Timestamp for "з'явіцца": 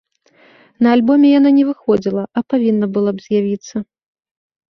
3.29-3.75